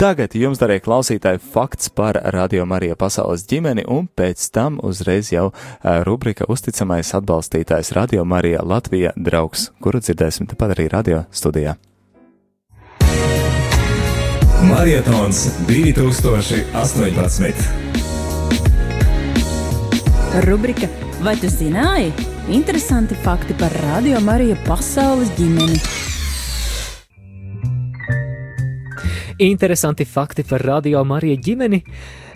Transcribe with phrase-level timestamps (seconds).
[0.00, 5.50] Tagad jums, darbie klausītāji, fakts par Radio Marija pasaules ģimeni, un pēc tam uzreiz jau
[6.08, 11.76] rubrika Uzticamais atbalstītājs Radio Marija Latvija draugs, kuru dzirdēsim tepat arī radio studijā.
[14.70, 17.52] Marietons 2018.
[20.48, 20.88] Rubrika
[21.20, 22.08] Vai tu zināji?
[22.48, 25.76] Interesanti fakti par Radio Marija pasaules ģimeni.
[29.40, 31.78] Interesanti fakti par Radio Marija ģimeni.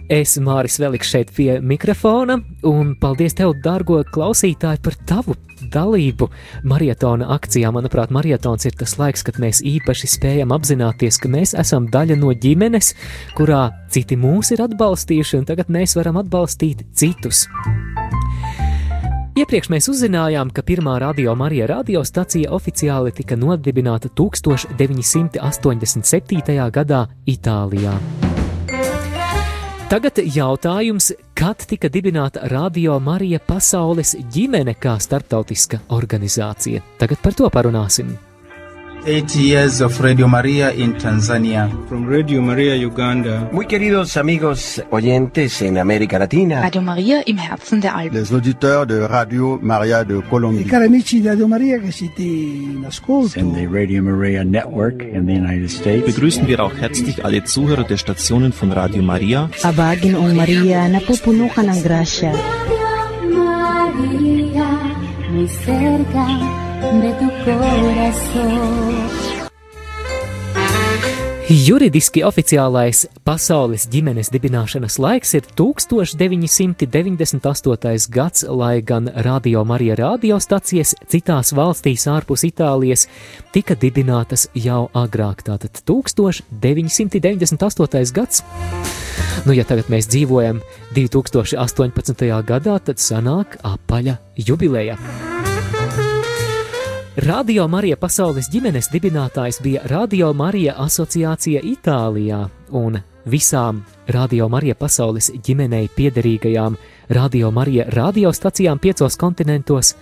[0.08, 5.36] Es Māris Veliks šeit pie mikrofona, un paldies tev, dārgo klausītāji, par tavu
[5.72, 6.30] dalību
[6.64, 7.68] maratona akcijā.
[7.76, 12.32] Manuprāt, maratons ir tas laiks, kad mēs īpaši spējam apzināties, ka mēs esam daļa no
[12.32, 12.94] ģimenes,
[13.36, 17.44] kurā citi mūs ir atbalstījuši, un tagad mēs varam atbalstīt citus.
[19.34, 26.70] Iepriekš mēs uzzinājām, ka pirmā radio Marija radiostacija oficiāli tika nodibināta 1987.
[26.70, 27.98] gadā Itālijā.
[29.90, 36.78] Tagad jautājums, kad tika dibināta Radio Marija pasaules ģimene kā starptautiska organizācija?
[37.02, 38.14] Tagad par to parunāsim.
[39.06, 41.68] Eight years of Radio Maria in Tanzania.
[41.88, 43.50] From Radio Maria Uganda.
[43.52, 46.62] Muy queridos amigos oyentes en América Latina.
[46.62, 48.18] Radio Maria im Herzen der Alpen.
[48.18, 50.62] Les auditeurs de Radio Maria de Colombie.
[50.62, 53.38] I cari amici di Radio Maria che siete in ascolto.
[53.38, 56.06] In the Radio Maria Network in the United States.
[56.06, 59.50] Begrüßen wir auch herzlich alle Zuhörer der Stationen von Radio Maria.
[59.64, 62.32] Abagin ang Maria na pupunukan ng grasya.
[62.32, 64.68] Radio Maria,
[65.30, 68.94] muy cerca de tu corazón.
[71.44, 78.08] Juridiski oficiālais pasaules ģimenes dibināšanas laiks ir 1998.
[78.08, 83.04] gads, lai gan Radio Marija radiostacijas citās valstīs ārpus Itālijas
[83.52, 86.48] tika dibinātas jau agrāk, tātad 1998.
[88.16, 88.40] gads.
[89.44, 90.64] Nu, ja tagad mēs dzīvojam
[90.96, 91.60] 2018.
[92.48, 94.96] gadā, tad sanāk apaļa jubileja.
[97.16, 102.98] Radio Marija pasaules ģimenes dibinātājs bija Radio Marija asociācija Itālijā, un
[103.30, 106.74] visām Radio Marija pasaules ģimenei piederīgajām
[107.14, 109.94] Radio Marija radiostacijām piecos kontinentos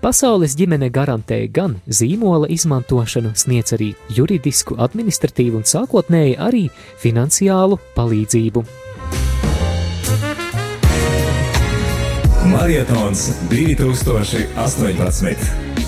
[0.00, 6.70] pasaules ģimene garantēja gan zīmola izmantošanu, sniedz arī juridisku, administratīvu un sākotnēji arī
[7.02, 8.62] finansiālu palīdzību.
[12.54, 15.83] Marietons 2018.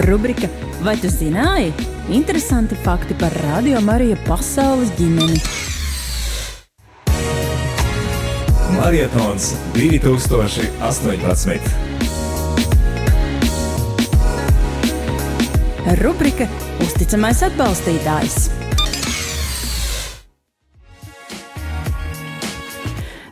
[0.00, 0.48] Rubrika
[0.84, 1.72] Vai tu zināji?
[2.10, 5.36] Interesanti fakti par Radio Marija pasaules ģimeni.
[8.80, 11.60] Marietons 2018.
[16.02, 16.48] Rubrika
[16.80, 18.50] Uzticamais atbalstītājs.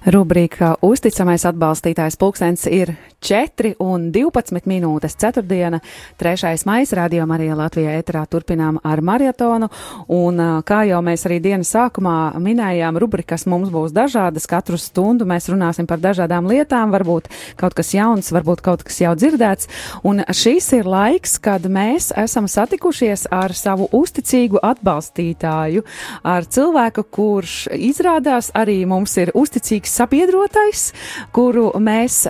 [0.07, 5.81] Rubrika Uzticamais atbalstītājs pulkstens ir 4 un 12 minūtes 4.
[6.21, 6.53] 3.
[6.67, 9.69] maija radio Marijā Latvijā ēterā turpinām ar maratonu,
[10.09, 15.51] un kā jau mēs arī dienas sākumā minējām, rubrikas mums būs dažādas, katru stundu mēs
[15.53, 17.29] runāsim par dažādām lietām, varbūt
[17.61, 19.69] kaut kas jauns, varbūt kaut kas jau dzirdēts,
[20.09, 25.85] un šis ir laiks, kad mēs esam satikušies ar savu uzticīgu atbalstītāju,
[26.25, 30.89] ar cilvēku, kurš izrādās arī mums ir uzticīgs sabiedrotais,
[31.37, 32.23] kuru mēs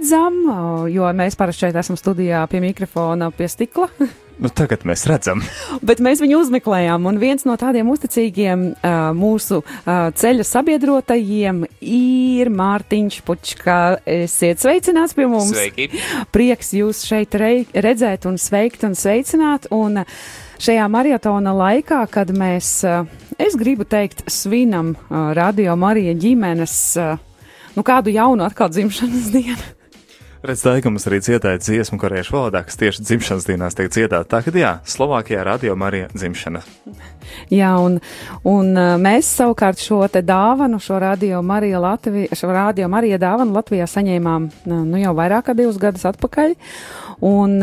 [0.00, 3.88] neredzam, jo mēs parasti šeit esam studijā pie mikrofona, pie stikla.
[4.40, 5.42] Nu, tagad mēs redzam.
[5.84, 12.48] Bet mēs viņu uzmeklējām, un viens no tādiem uzticīgiem uh, mūsu uh, ceļa sabiedrotajiem ir
[12.48, 13.98] Mārtiņš Pučkā.
[14.08, 15.50] Esiet sveicināts pie mums!
[15.52, 15.90] Sveiki!
[16.32, 19.68] Prieks jūs šeit rei, redzēt un sveikt un sveicināt.
[19.76, 20.06] Un,
[20.60, 22.70] Šajā maratona laikā, kad mēs,
[23.36, 26.78] es gribu teikt, svinam Radio Marija ģimenes,
[27.76, 29.68] nu kādu jaunu atkal dzimšanas dienu.
[30.40, 34.24] Redz, tā ir mums arī dziedāja dziesmu korejiešu valodā, kas tieši dzimšanas dienās tiek dziedāta.
[34.24, 36.62] Tā kā jā, Slovākijā radio Marija dzimšana.
[37.60, 38.00] Jā, un,
[38.48, 43.86] un mēs savukārt šo te dāvanu, šo radio Marija Latvija, šo radio Marija dāvanu Latvijā
[43.86, 46.56] saņēmām nu jau vairāk kā divus gadus atpakaļ.
[47.28, 47.60] Un,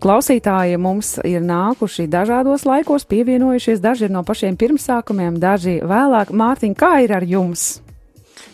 [0.00, 6.34] Klausītāji mums ir nākuši dažādos laikos, pievienojušies, daži ir no pašiem pirmsākumiem, daži vēlāk.
[6.36, 7.78] Mārtiņ, kā ir ar jums?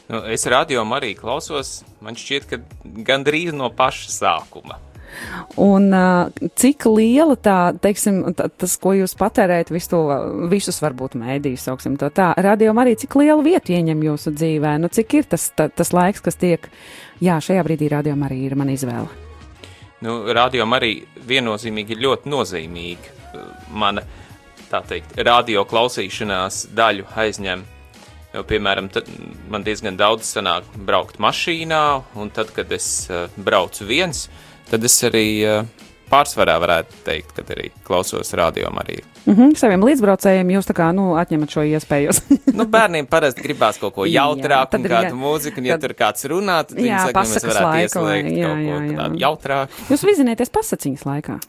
[0.07, 2.61] Nu, es radio arī klausos, man šķiet, ka
[3.07, 4.79] gandrīz no paša sākuma.
[5.57, 5.89] Un
[6.59, 10.01] cik liela tā, teiksim, tā, tas, ko jūs patērējat, visu to,
[10.53, 14.77] visus varbūt mēdījus, sauksim to tā, radio arī, cik lielu vietu ieņem jūsu dzīvē?
[14.83, 16.69] Nu, cik ir tas, tā, tas laiks, kas tiek,
[17.25, 19.09] jā, šajā brīdī radio arī ir man izvēle?
[20.05, 23.15] Nu, radio arī viennozīmīgi ir ļoti nozīmīga.
[23.73, 24.05] Mana
[24.71, 27.65] tā teikt, radio klausīšanās daļu aizņem.
[28.37, 28.91] Jo, piemēram,
[29.49, 31.83] man diezgan daudz sanāk braukt mašīnā,
[32.21, 34.27] un tad, kad es uh, braucu viens,
[34.69, 38.99] tad es arī uh, pārsvarā varētu teikt, ka arī klausos radio arī.
[39.25, 42.11] Mm -hmm, saviem līdzbraucējiem jūs kā nu, atņemat šo iespēju.
[42.53, 45.97] nu, bērniem parasti gribās kaut ko jautrāku, un kādu jā, mūziku, un ja tad, tur
[46.05, 49.09] kāds runā, tad viņi saka, ka mēs varētu ieslēgt jā, kaut jā, jā.
[49.09, 49.73] ko jautrāku.
[49.91, 51.39] Jūs vizinieties pasaciņas laikā.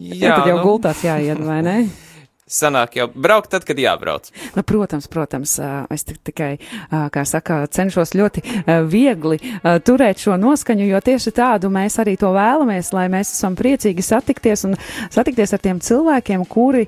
[0.00, 0.62] Jā, ja, tad jau nu...
[0.62, 1.88] gultās jāiet, vai ne?
[2.50, 4.30] sanāk jau braukt tad, kad jābrauc.
[4.56, 5.54] Nu, protams, protams,
[5.94, 6.52] es tikai,
[6.90, 8.42] kā saka, cenšos ļoti
[8.90, 9.38] viegli
[9.86, 14.66] turēt šo noskaņu, jo tieši tādu mēs arī to vēlamies, lai mēs esam priecīgi satikties
[14.68, 14.76] un
[15.12, 16.86] satikties ar tiem cilvēkiem, kuri,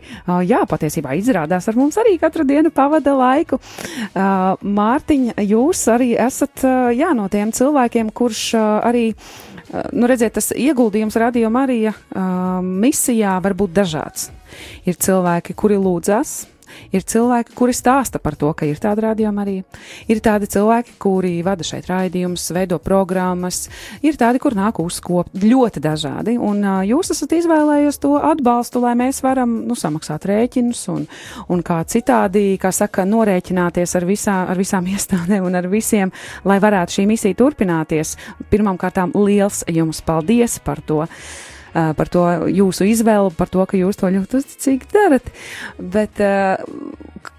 [0.49, 3.61] jā, patiesībā izrādās ar mums arī katru dienu pavada laiku.
[4.15, 6.67] Mārtiņa, jūs arī esat,
[6.97, 9.07] jā, no tiem cilvēkiem, kurš arī
[9.73, 14.31] nu, redziet, tas ieguldījums Radio Marija uh, misijā var būt dažāds.
[14.89, 16.43] Ir cilvēki, kuri lūdzas,
[16.93, 19.57] Ir cilvēki, kuri stāsta par to, ka ir tāda rādījuma arī.
[20.13, 23.67] Ir tādi cilvēki, kuri vada šeit raidījumus, veido programmas,
[24.05, 26.37] ir tādi, kur nāk uzkopt ļoti dažādi.
[26.41, 31.07] Un uh, jūs esat izvēlējies to atbalstu, lai mēs varam nu, samaksāt rēķinus un,
[31.53, 36.13] un kā citādi, kā saka, norēķināties ar, visā, ar visām iestādēm un ar visiem,
[36.49, 38.17] lai varētu šī misija turpināties.
[38.53, 41.03] Pirmkārt, liels jums paldies par to!
[41.73, 45.31] Par to jūsu izvēlu, par to, ka jūs to ļoti uzticīgi darat.
[45.79, 46.21] Bet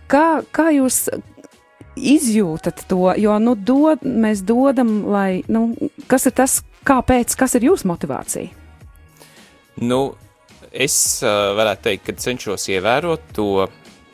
[0.09, 1.06] kā, kā jūs
[1.95, 5.68] izjūtat to, jo, nu, dod, mēs dodam, lai, nu,
[6.09, 8.50] kas ir tas, kāpēc, kas ir jūsu motivācija?
[9.83, 10.01] Nu,
[10.74, 10.95] es
[11.25, 13.68] uh, varētu teikt, ka cenšos ievērot to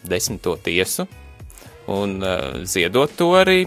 [0.07, 1.07] desmito tiesu
[1.89, 3.61] un uh, ziedot to arī.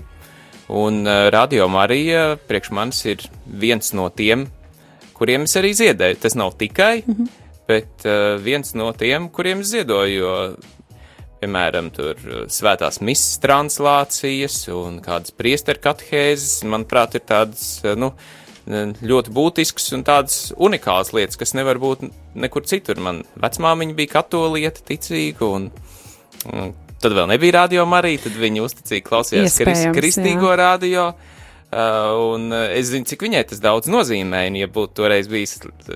[0.73, 4.47] Un uh, Radio Marija priekš manis ir viens no tiem
[5.23, 6.21] kuriem es arī ziedēju.
[6.25, 7.33] Tas nav tikai, mm -hmm.
[7.71, 10.37] bet uh, viens no tiem, kuriem es ziedoju, jo,
[11.43, 18.13] piemēram, tur uh, svētās misijas translācijas un kādas priesteru katehēzes, manuprāt, ir tādas, uh, nu,
[18.67, 23.01] ļoti būtisks un tādas unikālas lietas, kas nevar būt nekur citur.
[23.01, 25.71] Man vecmāmiņa bija katolieta, ticīga, un,
[26.53, 29.59] un tad vēl nebija radio Marija, tad viņi uzticīgi klausījās
[29.97, 30.57] kristīgo jā.
[30.57, 31.13] radio.
[31.73, 35.55] Uh, un uh, es zinu, cik viņai tas daudz nozīmē, un ja būtu toreiz bijis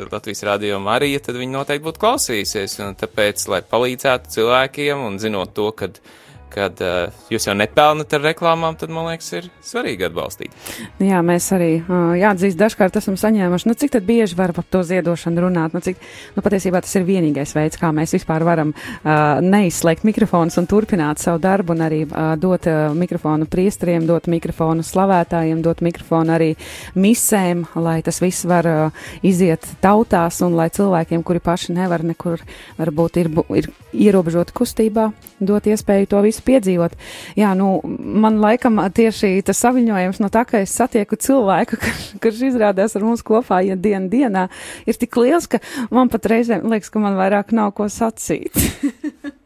[0.08, 5.52] Latvijas radio Marija, tad viņi noteikti būtu klausījusies, un tāpēc, lai palīdzētu cilvēkiem, un zinot
[5.58, 5.68] to,
[6.00, 6.14] uh,
[6.52, 10.54] kad uh, jūs jau nepelnat ar reklāmām, tad man liekas, ir svarīgi atbalstīt.
[11.02, 15.44] Jā, mēs arī uh, jāatzīst, dažkārt esam saņēmuši, nu cik bieži var par to ziedošanu
[15.46, 16.00] runāt, nu cik,
[16.36, 21.22] nu patiesībā tas ir vienīgais veids, kā mēs vispār varam uh, neizslēgt mikrofonus un turpināt
[21.22, 26.52] savu darbu un arī uh, dot uh, mikrofonu priestriem, dot mikrofonu slavētājiem, dot mikrofonu arī
[26.96, 32.42] misēm, lai tas viss var uh, iziet tautās un lai cilvēkiem, kuri paši nevar nekur,
[32.80, 35.10] varbūt ir, ir ierobežoti kustībā,
[35.40, 36.96] dot iespēju to visu piedzīvot.
[37.38, 41.80] Jā, nu, man laikam tieši tas saviņojums no tā, ka es satieku cilvēku,
[42.22, 44.46] kurš izrādās ar mums kopā, ja diena dienā
[44.86, 45.62] ir tik liels, ka
[45.94, 48.54] man pat reizēm liekas, ka man vairāk nav ko sacīt.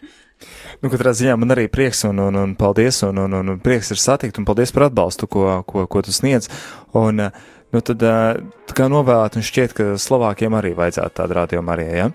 [0.81, 4.01] Nu, katrā ziņā man arī prieks un, un, un paldies, un, un, un prieks ir
[4.01, 6.49] satikt, un paldies par atbalstu, ko, ko, ko tu sniedz.
[6.97, 11.87] Un, nu, tad, tā kā novēlēt, un šķiet, ka Slovākiem arī vajadzētu tādu rādījumu arī,
[12.01, 12.09] ja?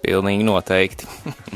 [0.00, 1.08] Pilnīgi noteikti.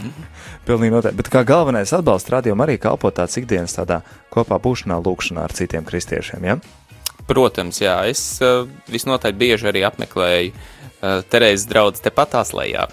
[0.66, 1.18] Pilnīgi noteikti.
[1.18, 5.86] Bet kā galvenais atbalsts rādījumam arī kalpo tāds ikdienas tādā kopā būšanā, lūkšanā ar citiem
[5.88, 6.58] kristiešiem, ja?
[7.26, 7.96] Protams, jā.
[8.10, 12.86] Es uh, visnotaļ bieži arī apmeklēju uh, Terēzes draugu tepatās lejā.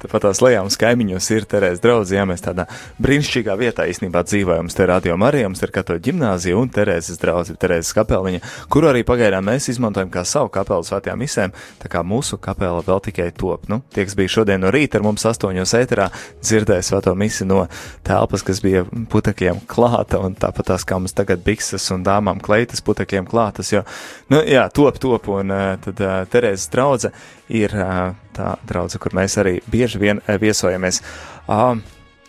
[0.00, 2.64] Tāpat tās lejā mums kaimiņos ir Terēzes draugs, ja mēs tādā
[3.04, 4.64] brīnišķīgā vietā īstenībā dzīvojam.
[4.64, 8.40] Mums te radio Marija, mums ir katoļu ģimnāzija un Terēzes draugs, Terēzes kapeliņa,
[8.72, 11.52] kuru arī pagaidām mēs izmantojam kā savu kapelu svētajām misēm,
[11.82, 13.68] tā kā mūsu kapela vēl tikai top.
[13.68, 16.08] Nu, tie, kas bija šodien no rīta ar mums astoņos ēterā,
[16.40, 17.66] dzirdēja svēto misi no
[18.06, 22.80] telpas, kas bija putekļiem klāta, un tāpat tās kā mums tagad bikses un dāmām kleitas
[22.88, 23.84] putekļiem klātas, jo,
[24.32, 27.12] nu, jā, top, top, un uh, tad uh, Terēzes draudze
[27.50, 27.74] ir
[28.36, 31.02] tā draudze, kur mēs arī bieži vien viesojamies.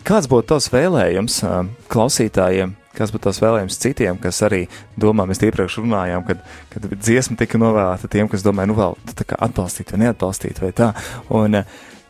[0.01, 1.41] Kāds būtu tavs vēlējums
[1.91, 2.77] klausītājiem?
[2.91, 4.65] Kas būtu tavs vēlējums citiem, kas arī
[4.99, 6.41] domā, mēs iepriekš runājām, kad,
[6.73, 10.73] kad dziesma tika novēlēta tiem, kas domāja, nu vēl tā kā atbalstīt vai neatbalstīt vai
[10.75, 10.89] tā.
[11.31, 11.61] Un,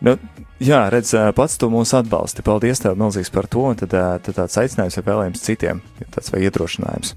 [0.07, 0.15] nu,
[0.57, 2.45] jā, redz, pats tu mūs atbalsti.
[2.47, 6.47] Paldies tev milzīgs par to, un tad, tad tāds aicinājums vai vēlējums citiem, tāds vai
[6.47, 7.13] iedrošinājums.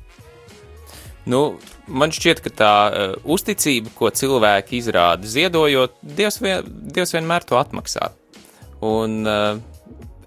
[1.30, 1.56] Nu,
[1.88, 7.56] man šķiet, ka tā uh, uzticība, ko cilvēki izrāda ziedojot, Dievs, vien, Dievs vienmēr to
[7.60, 8.10] atmaksā.
[8.84, 9.54] Un uh,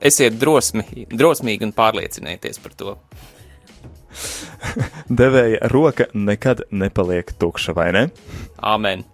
[0.01, 2.95] esiet drosmi, drosmīgi un pārliecinieties par to.
[5.21, 8.07] Devēja roka nekad nepaliek tukša, vai ne?
[8.57, 9.05] Āmen!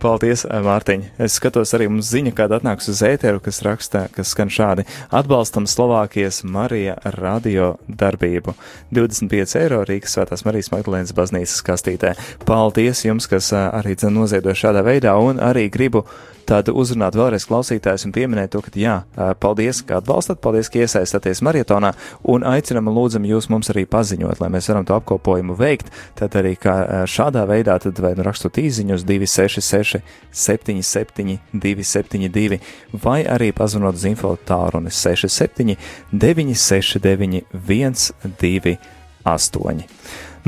[0.00, 1.02] Paldies, Mārtiņ.
[1.20, 4.86] Es skatos arī mums ziņa, kāda atnāks uz ēteru, kas raksta, kas skan šādi.
[5.12, 8.54] Atbalstam Slovākijas Marija radio darbību.
[8.96, 12.14] 25 eiro Rīgas Svētās Marijas Magdalēnas baznīcas kastītē.
[12.48, 16.06] Paldies jums, kas arī dzen noziedo šādā veidā, un arī gribu
[16.50, 18.96] tad uzrunāt vēlreiz klausītājus un pieminēt to, ka jā,
[19.42, 21.92] paldies, ka atbalstat, paldies, ka iesaistaties marietonā,
[22.32, 26.34] un aicinam un lūdzam jūs mums arī paziņot, lai mēs varam to apkopojumu veikt, tad
[26.40, 29.89] arī kā šādā veidā, tad vai nu rakstot īziņus 266
[30.32, 32.60] 77 272,
[33.02, 35.76] vai arī pazvanot uz info tālrunis 67
[36.12, 39.84] 969 128.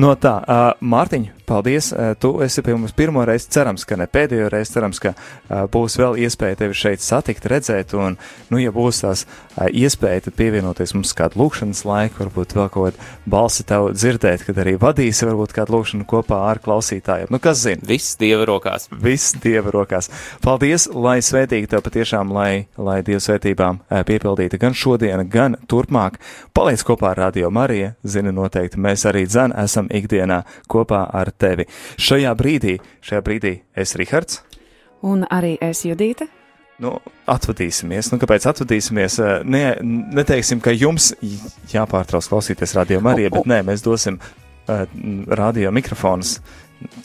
[0.01, 1.93] No tā, uh, Mārtiņ, paldies.
[1.93, 5.65] Uh, tu esi pie mums pirmo reizi, cerams, ka ne pēdējo reizi, cerams, ka uh,
[5.73, 8.17] būs vēl iespēja tevi šeit satikt, redzēt, un,
[8.53, 12.97] nu, ja būs tās uh, iespēja, tad pievienoties mums kādu lūkšanas laiku, varbūt vēl kaut
[12.97, 17.33] kādu balsi tev dzirdēt, kad arī vadīsi varbūt kādu lūkšanu kopā ar klausītājiem.
[17.33, 17.85] Nu, kas zina?
[17.89, 18.89] Viss Dieva rokās.
[18.93, 20.11] Viss Dieva rokās.
[20.45, 26.19] Paldies, lai svētīgi tev patiešām, lai, lai Dieva svētībām piepildīta gan šodien, gan turpmāk.
[26.57, 31.67] Paliec kopā ar Radio Mariju, zini noteikti, mēs arī esam esam ikdienā kopā ar tevi.
[32.01, 34.43] Šajā brīdī, šajā brīdī es Rihards.
[35.03, 36.29] Un arī es Judīte.
[36.83, 36.97] Nu,
[37.31, 38.11] atvadīsimies.
[38.11, 39.19] Nu, kāpēc atvadīsimies?
[39.47, 39.65] Ne,
[40.17, 41.13] neteiksim, ka jums
[41.71, 44.87] jāpārtrauc klausīties radio Mariju, bet nē, mēs dosim uh,
[45.43, 46.39] radio mikrofonus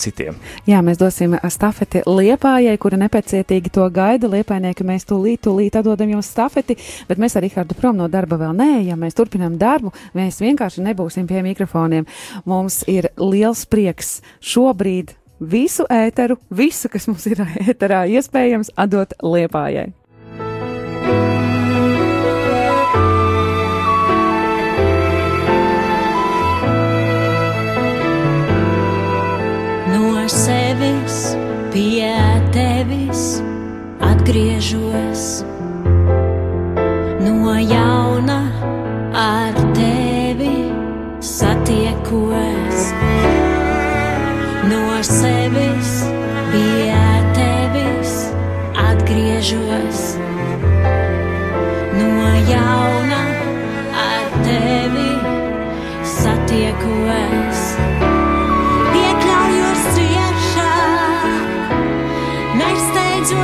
[0.01, 0.37] citiem.
[0.67, 4.29] Jā, mēs dosim stafeti Liepājai, kura nepēcietīgi to gaida.
[4.31, 6.77] Liepainieki mēs tūlīt, tūlīt atdodam jums stafeti,
[7.09, 8.71] bet mēs ar Rihardu prom no darba vēl nē.
[8.87, 12.07] Ja mēs turpinām darbu, mēs vienkārši nebūsim pie mikrofoniem.
[12.45, 19.91] Mums ir liels prieks šobrīd visu ēteru, visu, kas mums ir ēterā iespējams, atdot Liepājai.
[33.17, 33.41] Tevis
[33.99, 35.43] atgriežos
[37.19, 38.39] no jauna
[39.13, 40.69] ar tevi
[41.19, 42.79] satiekos.
[44.69, 45.91] No sevis
[46.51, 46.93] pie
[47.33, 48.13] tevis
[48.87, 50.01] atgriežos.
[51.97, 53.23] No jauna
[54.05, 54.86] ar tevi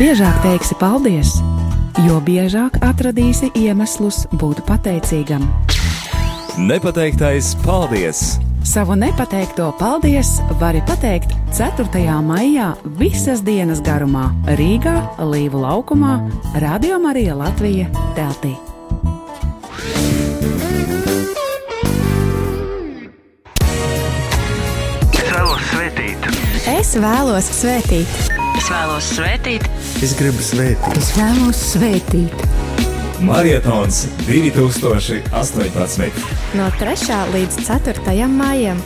[0.00, 1.34] biežāk teiksi paldies,
[2.06, 5.44] jo biežāk atradīsi iemeslus būt pateicīgam.
[6.56, 8.38] Nepateiktais paldies!
[8.64, 12.16] Savu nepateikto paldies vari pateikt 4.
[12.24, 16.16] maijā visas dienas garumā Rīgā, Līvu laukumā,
[16.64, 18.56] Radio Marija Latvija teltī.
[25.20, 26.28] Es vēlos svētīt.
[26.80, 28.30] Es vēlos svētīt.
[28.60, 28.68] Es
[30.16, 30.96] gribu svētīt.
[30.96, 32.32] Es vēlos svētīt.
[33.20, 36.08] Marietons 2018.
[36.56, 36.96] No 3.
[37.34, 38.24] līdz 4.
[38.32, 38.80] maijam.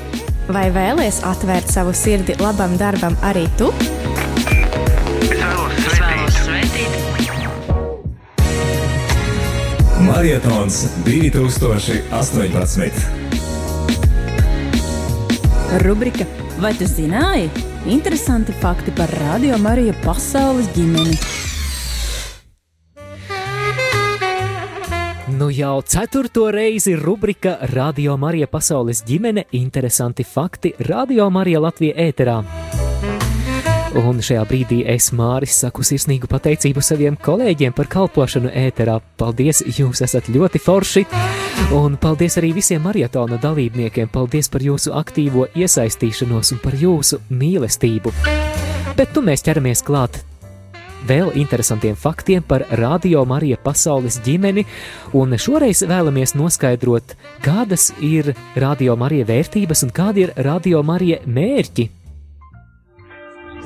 [0.50, 3.70] Vai vēlies atvērt savu sirdi labam darbam arī tu?
[3.78, 3.86] Es
[5.38, 5.86] vēlos svētīt.
[5.86, 6.90] Es vēlos svētīt.
[10.08, 12.90] Marietons 2018.
[15.86, 17.48] Rubrika Vai tu zināji?
[17.90, 21.16] Interesanti fakti par Radio Mariju pasaules ģimeni.
[25.34, 32.63] Nu jau ceturto reizi rubrika Radio Marija pasaules ģimene- interesanti fakti Radio Marija Latvija ēterā.
[33.94, 38.96] Un šajā brīdī es Māris saku sirsnīgu pateicību saviem kolēģiem par kalpošanu ēterā.
[39.20, 41.04] Paldies, jūs esat ļoti forši!
[41.78, 44.10] Un paldies arī visiem maratona dalībniekiem.
[44.10, 48.10] Paldies par jūsu aktīvo iesaistīšanos un par jūsu mīlestību.
[48.98, 50.24] Bet nu mēs ķeramies klāt
[51.06, 54.64] vēl interesantiem faktiem par Radio Marija pasaules ģimeni,
[55.14, 61.92] un šoreiz vēlamies noskaidrot, kādas ir Radio Marija vērtības un kādi ir Radio Marija mērķi.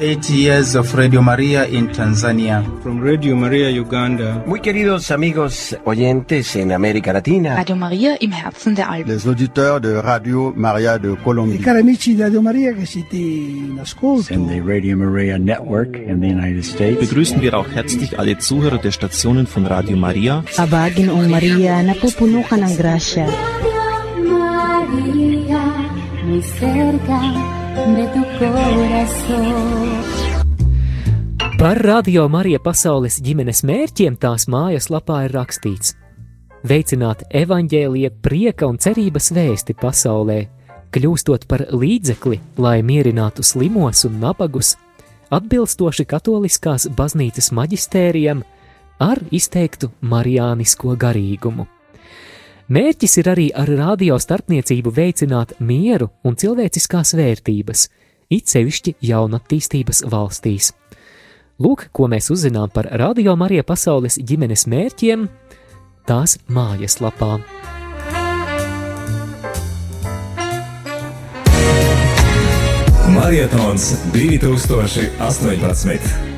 [0.00, 2.62] Eight years of Radio Maria in Tanzania.
[2.82, 4.44] From Radio Maria Uganda.
[4.46, 7.56] Muy queridos amigos oyentes en América Latina.
[7.56, 9.12] Radio Maria im Herzen der Alpen.
[9.12, 11.58] Les auditeurs de Radio Maria de I Colombie.
[11.58, 14.32] cari amici di Radio Maria che siete in ascolto.
[14.32, 17.00] And the Radio Maria Network in the United States.
[17.00, 20.44] Begrüßen wir auch herzlich alle Zuhörer der Stationen von Radio Maria.
[20.58, 23.26] Abagin o Maria, napupuno ka ng grasya.
[24.22, 25.58] María,
[26.24, 29.98] muy cerca de tu corazón.
[31.58, 35.94] Par Radio Marija pasaules ģimenes mērķiem tās mājas lapā ir rakstīts:
[36.62, 40.38] veicināt evaņģēlīja prieka un cerības vēsti pasaulē,
[40.94, 44.76] kļūstot par līdzekli, lai mierinātu slimos un nabagus,
[45.34, 48.44] atbilstoši katoliskās baznīcas maģistērijam
[49.02, 51.66] ar izteiktu marijānisko garīgumu.
[52.68, 57.88] Mērķis ir arī ar radio starpniecību veicināt mieru un cilvēciskās vērtības,
[58.28, 60.76] it sevišķi jaunatīstības valstīs.
[61.64, 65.24] Lūk, ko mēs uzzinām par Radio Marija pasaules ģimenes mērķiem
[66.04, 67.40] tās mājaslapā.
[73.16, 76.37] Marietons 2018.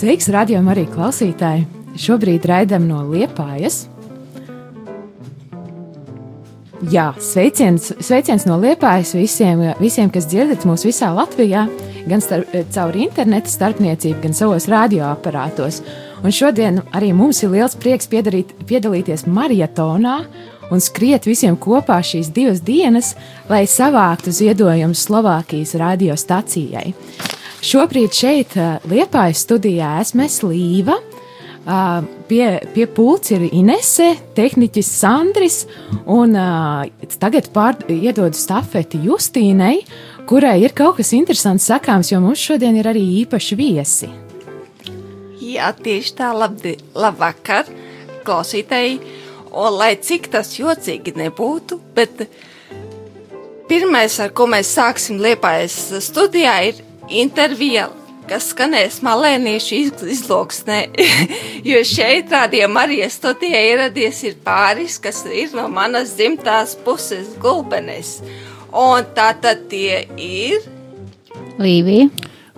[0.00, 1.66] Sveiks, radio arī klausītāji!
[2.00, 3.82] Šobrīd raidām no Liepājas.
[6.88, 11.66] Jā, sveiciens, sveiciens no Liepājas visiem, visiem, kas dzirdat mūs visā Latvijā,
[12.08, 15.82] gan starp, caur interneta starpniecību, gan savos radioaparātos.
[16.24, 20.16] Un šodien arī mums ir liels prieks piedarīt, piedalīties maratonā
[20.72, 23.12] un skriet visiem kopā šīs divas dienas,
[23.52, 26.94] lai savāktu ziedojumus Slovākijas radiostacijai.
[27.60, 28.54] Šobrīd šeit,
[28.88, 30.96] Liepājas studijā, esmu es Līva.
[31.60, 35.58] Uh, pie, pie pults ir Inese, tehniķis Sandris,
[36.08, 36.88] un uh,
[37.20, 39.82] tagad pār, iedodu stafeti Justīnai,
[40.24, 44.08] kurai ir kaut kas interesants sakāms, jo mums šodien ir arī īpaši viesi.
[45.44, 47.68] Jā, tieši tā, labdi, labvakar,
[48.24, 49.02] klausītāji,
[49.52, 52.24] un lai cik tas jocīgi nebūtu, bet
[53.68, 57.88] pirmais, ar ko mēs sāksim Liepājas studijā, ir intervija
[58.30, 60.78] kas skanēs malēniešu iz- izloksnē,
[61.70, 68.20] jo šeit rādījumā arī studijā ieradies ir pāris, kas ir no manas dzimtās puses gulbenes.
[68.70, 70.62] Un tā tad tie ir,
[71.60, 72.06] Līvija.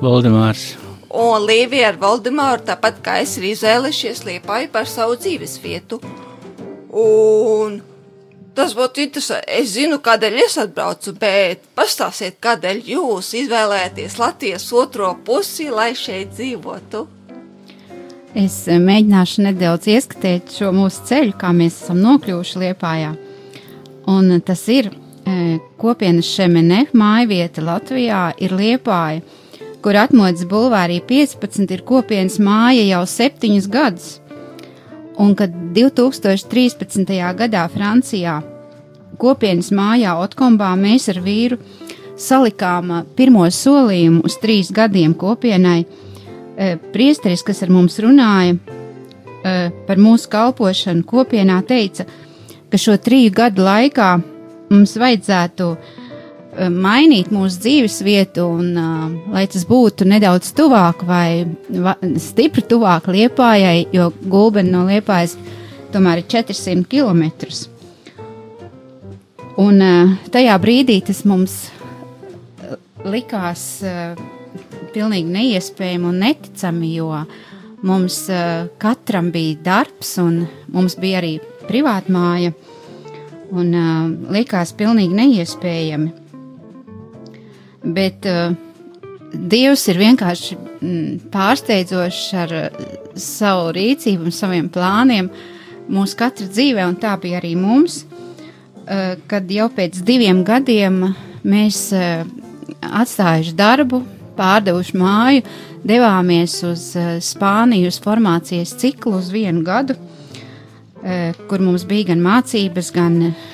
[0.03, 0.75] Valdemārs.
[1.09, 5.99] un Līvija ar Valdemāru, tāpat kā es ir izvēlējušies liepāju par savu dzīves vietu.
[6.93, 7.81] Un
[8.57, 9.49] tas būtu interesanti.
[9.61, 16.35] Es zinu, kādēļ es atbraucu, bet pastāstiet, kādēļ jūs izvēlēties Latvijas otro pusi, lai šeit
[16.37, 17.07] dzīvotu.
[18.33, 23.13] Es eh, mēģināšu nedaudz ieskatīt šo mūsu ceļu, kā mēs esam nokļuvuši Liepājā.
[24.09, 29.21] Un eh, tas ir eh, kopienas šemene, mājvieta Latvijā ir Liepāja,
[29.85, 34.11] kur atmodas bulvārī 15 ir kopienas māja jau septiņus gadus.
[35.21, 37.13] Un kad 2013.
[37.37, 38.39] gadā Francijā
[39.21, 41.59] kopienas mājā Otkombā mēs ar vīru
[42.19, 45.83] salikām pirmo solījumu uz trīs gadiem kopienai,
[46.93, 48.57] priesteris, kas ar mums runāja
[49.87, 52.07] par mūsu kalpošanu kopienā, teica,
[52.71, 54.13] ka šo triju gadu laikā
[54.71, 55.73] mums vajadzētu
[56.53, 58.77] mainīt mūsu dzīves vietu, un
[59.33, 65.39] lai tas būtu nedaudz tuvāk vai va, stipri tuvāk Liepājai, jo gulbeni no Liepājas
[65.93, 67.25] tomēr ir 400 km.
[69.61, 69.81] Un
[70.33, 71.57] tajā brīdī tas mums
[73.05, 73.65] likās
[74.93, 77.25] pilnīgi neiespējami un neticami, jo
[77.83, 78.27] mums
[78.81, 81.39] katram bija darbs un mums bija arī
[81.69, 82.53] privātmāja,
[83.53, 83.77] un
[84.33, 86.22] likās pilnīgi neiespējami
[87.85, 88.53] bet uh,
[89.33, 92.83] Dievs ir vienkārši mm, pārsteidzošs ar uh,
[93.17, 95.31] savu rīcību un saviem plāniem
[95.93, 101.01] mūsu katra dzīvē, un tā bija arī mums, uh, kad jau pēc diviem gadiem
[101.49, 102.27] mēs uh,
[102.93, 104.03] atstājuši darbu,
[104.37, 105.47] pārdevuši māju,
[105.89, 112.21] devāmies uz uh, Spāniju uz formācijas ciklu uz vienu gadu, uh, kur mums bija gan
[112.21, 113.51] mācības, gan uh,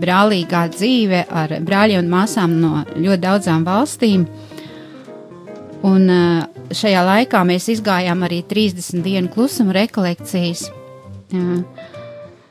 [0.00, 4.26] brālīgā dzīve ar brāļiem un māsām no ļoti daudzām valstīm.
[5.86, 6.42] Un eh,
[6.76, 11.86] šajā laikā mēs izgājām arī 30 dienu klusuma rekolekcijas, eh,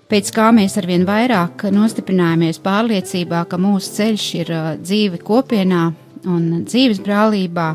[0.09, 5.91] pēc kā mēs arvien vairāk nostiprinājāmies pārliecībā, ka mūsu ceļš ir eh, dzīve kopienā
[6.25, 7.73] un dzīves brālībā.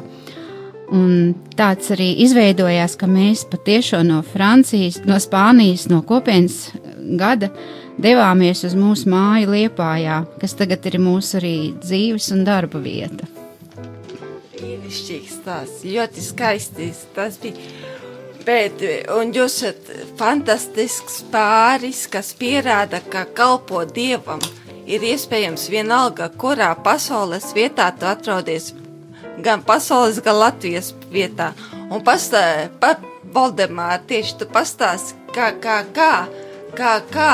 [0.95, 6.59] Un tāds arī izveidojās, ka mēs patiešām no Francijas, no Spānijas, no kopienas
[7.19, 12.83] gada uh, devāmies uz mūsu māju Liepājā, kas tagad ir mūsu arī dzīves un darba
[12.83, 13.29] vieta.
[14.55, 17.59] Brīnišķīgs tas, ļoti skaistis tas bija.
[18.45, 24.43] Bet, un jūs esat fantastisks pāris, kas pierāda, ka kalpo Dievam
[24.85, 28.75] ir iespējams vienalga, kurā pasaules vietā tu atrodies,
[29.45, 31.53] gan pasaules, gan Latvijas vietā.
[31.89, 32.97] Un pastā, pa,
[33.35, 36.13] Valdemār, tieši tu pastāsti, kā, kā, kā,
[36.77, 37.31] kā, kā,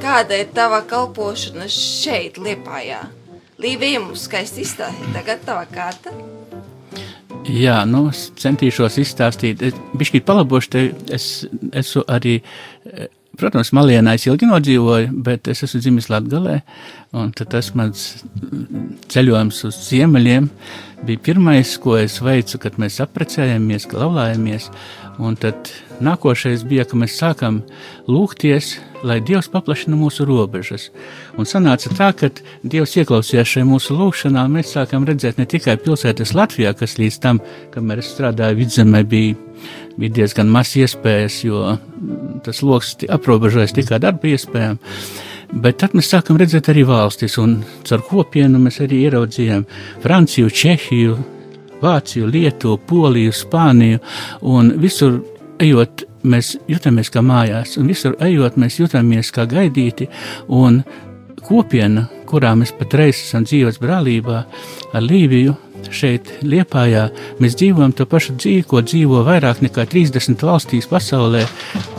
[0.00, 3.02] Kāda ir tava kalpošana šeit, Liepājā?
[3.60, 6.14] Līvija mums skaisti izstāstīja, tagad tava kārta.
[7.50, 9.62] Jā, nu, es centīšos izstāstīt.
[10.00, 10.82] Bišķīt palabošu te,
[11.12, 11.26] es
[11.76, 12.38] esmu arī,
[13.40, 16.60] protams, Malienā es ilgi nodzīvoju, bet es esmu dzimis Latgalē,
[17.20, 18.06] un tad tas mans
[19.12, 20.48] ceļojums uz ziemeļiem
[21.04, 24.68] bija pirmais, ko es veicu, kad mēs apprecējāmies, ka laulājamies,
[25.20, 27.60] un tad nākošais bija, ka mēs sākam
[28.08, 30.88] lūgties, lai Dievs paplašina mūsu robežas.
[31.40, 32.30] Un sanāca tā, ka
[32.64, 37.20] Dievs ieklausījās šajā mūsu lūgšanā, un mēs sākam redzēt ne tikai pilsētas Latvijā, kas līdz
[37.22, 37.40] tam,
[37.74, 39.36] kamēr es strādāju vidzemē, bija,
[40.00, 41.76] bija diezgan maz iespējas, jo
[42.44, 44.80] tas loks aprobežojas tikai darba iespējām.
[45.50, 49.66] Bet tad mēs sākam redzēt arī valstis, un caur kopienu mēs arī ieraudzījām
[50.04, 51.16] Franciju, Čehiju,
[51.82, 54.00] Vāciju, Lietuvu, Poliju, Spāniju,
[54.48, 55.20] un visur
[55.60, 60.08] ejot mēs jutāmies kā mājās, un visur ejot, mēs jutāmies kā gaidīti,
[61.40, 64.44] kopiena, kurā mēs patreiz esam dzīvots brālībā
[64.94, 65.56] ar Lībiju,
[65.90, 67.06] šeit Liepājā,
[67.40, 71.46] mēs dzīvojam to pašu dzīvi, ko dzīvo vairāk nekā 30 valstīs pasaulē,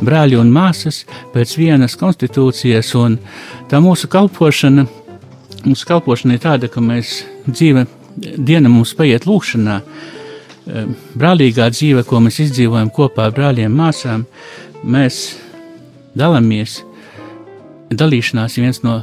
[0.06, 2.94] brāļi un māsas pēc vienas konstitūcijas,
[3.72, 4.86] tā mūsu kalpošana,
[5.66, 9.80] mūsu kalpošana ir tāda, ka mēs dzīve, diena mums paiet lūkšanā,
[11.18, 14.26] brālīgā dzīve, ko mēs izdzīvojam kopā ar brāļiem, māsām,
[14.84, 15.24] mēs
[16.18, 16.82] dalāmies.
[17.92, 19.02] Dalīšanās ir viens no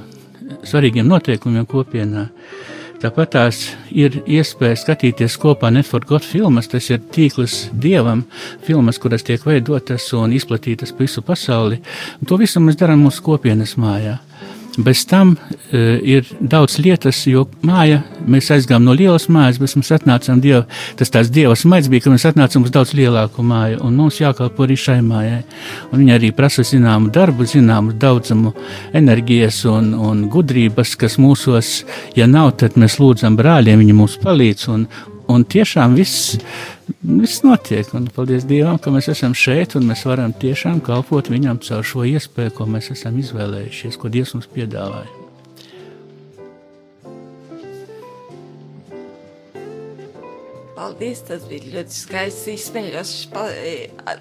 [0.64, 2.28] svarīgiem noteikumiem kopienā.
[2.98, 3.58] Tāpat tās
[3.94, 8.24] ir iespēja skatīties kopā Neforgot filmas, tas ir tīkls dievam,
[8.66, 11.78] filmas, kuras tiek veidotas un izplatītas pa visu pasauli.
[12.18, 14.16] Un to visu mēs darām mūsu kopienas mājā.
[14.78, 19.90] Bez tam uh, ir daudz lietas, jo māja, mēs aizgājām no lielas mājas, bet mēs
[19.96, 20.62] atnācām Dieva,
[20.98, 24.68] tas tās Dieva smaids bija, ka mēs atnācām uz daudz lielāku māju, un mums jākalpo
[24.68, 25.42] arī šai mājai.
[25.90, 28.54] Un viņa arī prasa zināmu darbu, zināmu daudzumu
[28.98, 31.74] enerģijas un, un gudrības, kas mūsos,
[32.18, 34.88] ja nav, tad mēs lūdzam brāļiem, viņi mums palīdz, un,
[35.28, 36.38] un tiešām viss
[37.02, 37.88] viss notiek.
[37.94, 42.04] Un paldies Dievam, ka mēs esam šeit un mēs varam tiešām kalpot viņam caur šo
[42.08, 45.10] iespēju, ko mēs esam izvēlējušies, ko Dievs mums piedāvāja.
[50.78, 52.46] Paldies, tas bija ļoti skaists,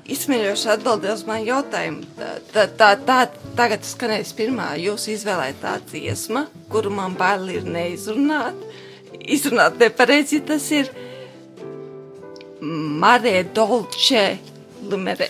[0.10, 2.02] izsmeļošs atbildē uz manu jautājumu.
[2.52, 3.20] Tā, tā, tā,
[3.58, 8.58] tagad skanēs pirmā jūsu izvēlētā dziesma, kuru man bail ir neizrunāt.
[9.28, 10.92] Izrunāt nepareizi tas ir
[12.62, 14.38] Mare Dolce
[14.88, 15.28] Lumere.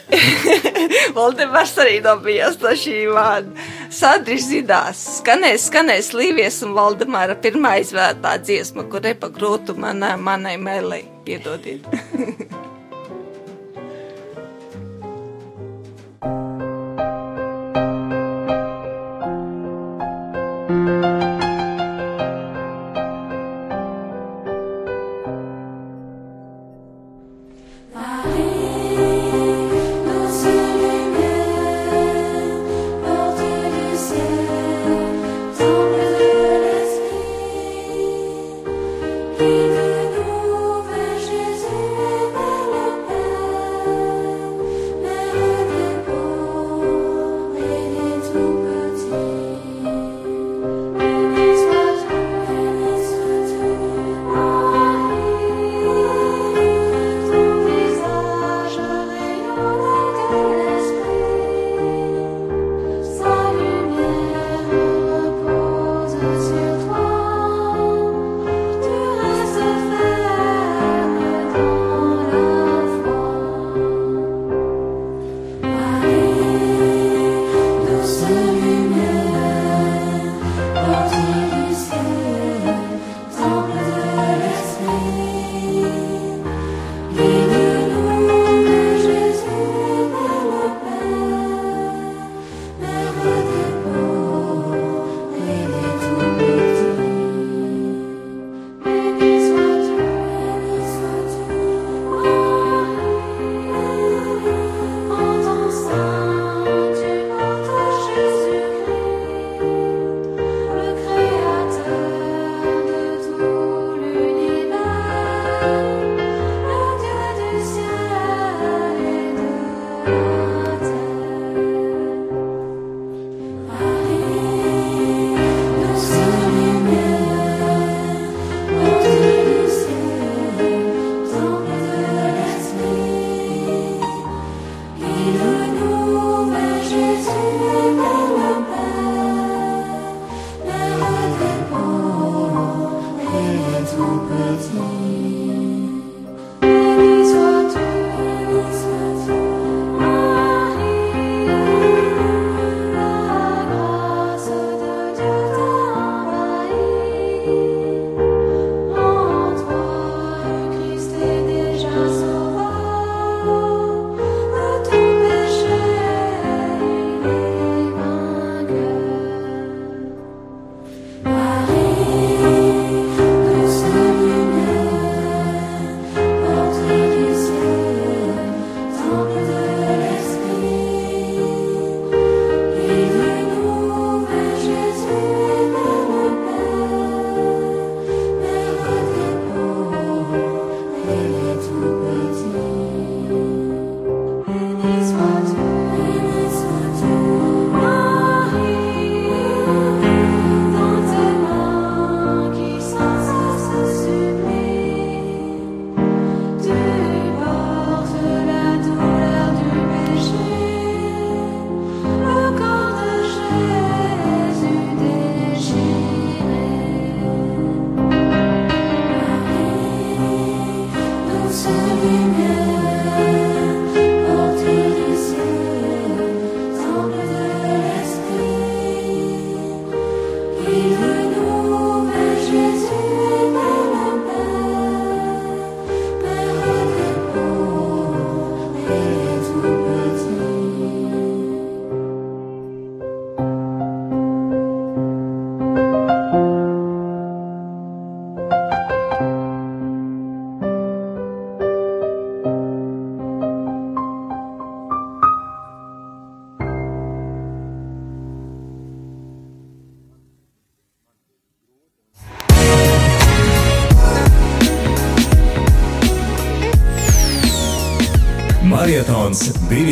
[1.18, 3.66] Valdemars arī nobijās no šī vārda.
[3.94, 10.58] Sadris zinās, skanēs, skanēs Līvies un Valdemāra pirmā izvēlētā dziesma, kur repa grūtu manai, manai
[10.62, 11.04] mēlei.
[11.28, 11.88] Piedodiet.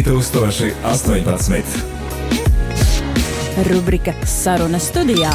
[0.02, 1.64] 2018.
[3.70, 5.32] Rubrika Saruna studijā.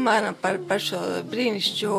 [0.00, 1.96] Valdemāram par, par šo brīnišķo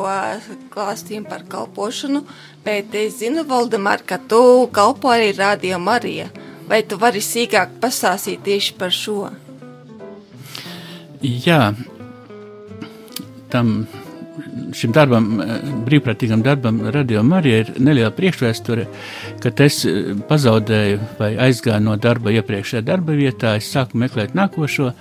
[0.74, 2.24] klāstījumu par kalpošanu,
[2.66, 6.32] bet es zinu, Valdemār, ka tu kalpo arī Radio Marija.
[6.66, 9.30] Vai tu vari sīkāk pastāstīt tieši par šo?
[11.22, 11.76] Jā,
[13.54, 13.86] tam
[14.76, 15.28] šim darbam,
[15.86, 18.86] brīvprātīgam darbam, Radio Marija ir neliela priekšvēsture,
[19.44, 19.82] kad es
[20.30, 24.92] pazaudēju vai aizgāju no darba iepriekšējā darba vietā, es sāku meklēt nākošo,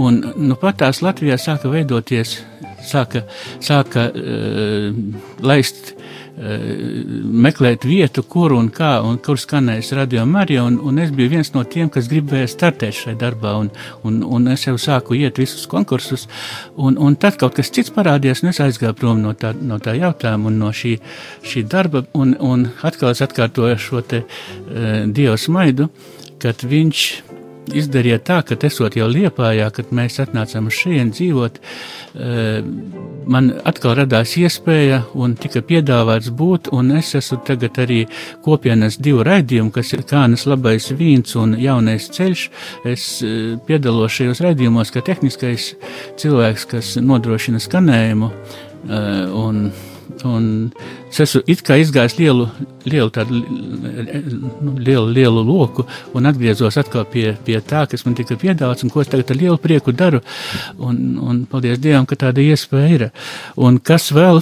[0.00, 2.38] un nu pat tās Latvijā sāka veidoties,
[2.86, 3.24] sāka,
[3.60, 4.90] sāka uh,
[5.44, 5.94] laist
[6.40, 11.52] meklēt vietu, kur un kā, un kur skanēs radio Marija, un, un es biju viens
[11.52, 13.70] no tiem, kas gribēja startēt šajā darbā, un,
[14.08, 16.26] un, un es jau sāku iet visus konkursus,
[16.76, 19.96] un, un tad kaut kas cits parādījās, un es aizgāju prom no tā, no tā
[19.98, 20.96] jautājuma un no šī,
[21.44, 25.90] šī darba, un, un atkal es atkārtoju šo te uh, Dievu smaidu,
[26.40, 27.08] kad viņš
[27.76, 31.58] izdarīja tā, ka esot jau liepājā, kad mēs atnācām šejien dzīvot,
[32.14, 32.62] eh,
[33.26, 38.06] man atkal radās iespēja un tika piedāvāts būt, un es esmu tagad arī
[38.44, 42.48] kopienas divu raidījumu, kas ir Kānas labais vīns un jaunais ceļš.
[42.84, 45.74] Es eh, piedalos šajos raidījumos, kā tehniskais
[46.16, 48.32] cilvēks, kas nodrošina skanējumu.
[48.88, 49.70] Eh, un,
[50.24, 50.72] un
[51.10, 52.48] es esmu it kā izgājis lielu
[52.88, 53.40] lielu, tādu,
[54.60, 55.84] nu, lielu, lielu loku
[56.16, 59.40] un atgriezos atkal pie, pie tā, kas man tika piedāvāts un ko es tagad ar
[59.40, 60.22] lielu prieku daru.
[60.78, 63.06] Un, un paldies Dievam, ka tāda iespēja ir.
[63.60, 64.40] Un kas vēl,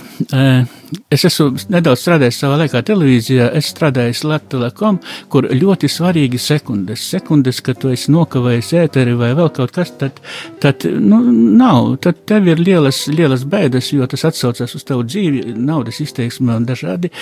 [1.15, 5.01] es esmu nedaudz strādājis savā laikā televīzijā, es strādāju Latvijā.com,
[5.33, 7.05] kur ļoti svarīgi sekundes.
[7.13, 10.21] Sekundes, kad tu esi nokavējis ēteri vai vēl kaut kas, tad,
[10.63, 11.21] tad nu,
[11.59, 16.58] nav, tad tev ir lielas, lielas bēdas, jo tas atsaucas uz tavu dzīvi, naudas izteiksme
[16.59, 17.13] un dažādi.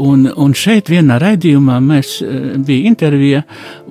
[0.00, 3.44] Un, un šeit vienā raidījumā mēs eh, bija intervija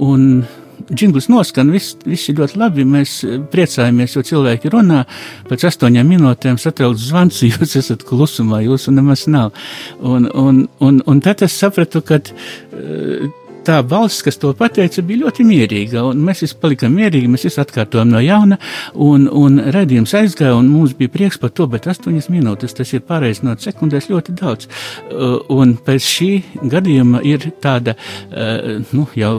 [0.05, 0.43] un
[0.89, 5.03] džingls noskan, viss, viss ir ļoti labi, mēs eh, priecājamies, jo cilvēki runā,
[5.49, 9.53] pēc astoņām minūtēm satrauc zvans, jūs esat klusumā, jūsu nemaz nav.
[9.99, 13.29] Un, un, un, un tad es sapratu, ka uh,
[13.69, 17.61] tā balss, kas to pateica, bija ļoti mierīga, un mēs visi palikām mierīgi, mēs visi
[17.61, 18.57] atkārtojam no jauna,
[19.05, 23.05] un, un redzījums aizgāja, un mums bija prieks par to, bet astoņas minūtes, tas ir
[23.09, 24.69] pārējais no sekundēs ļoti daudz.
[25.09, 26.31] Uh, un pēc šī
[26.73, 29.35] gadījuma ir tāda, uh, nu, jau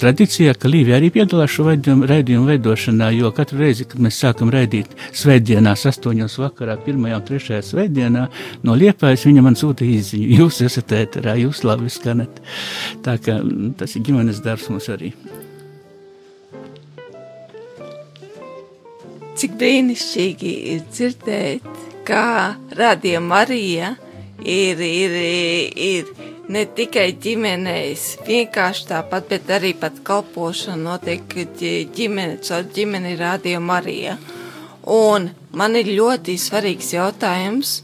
[0.00, 4.92] tradīcija, ka Līvija arī piedalās šo raidījumu veidošanā, jo katru reizi, kad mēs sākam raidīt
[5.14, 8.26] svētdienās, astoņos vakarā, pirmajā un trešajā svētdienā,
[8.66, 10.30] no Liepājas viņa man sūta īziņu.
[10.40, 12.40] Jūs esat ēterā, jūs labi skanat.
[13.04, 13.38] Tā kā
[13.78, 15.12] tas ir ģimenes darbs mums arī.
[19.34, 21.66] Cik brīnišķīgi ir dzirdēt,
[22.06, 23.96] kā Radio Marija
[24.44, 25.16] ir, ir,
[25.74, 26.12] ir
[26.52, 31.36] ne tikai ģimenēs, vienkārši tāpat, bet arī pat kalpošana notiek
[31.96, 34.18] ģimene, caur ģimeni Radio Marija.
[34.94, 37.78] Un man ir ļoti svarīgs jautājums.